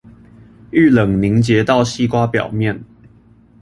[0.71, 2.83] 遇冷凝結到西瓜表面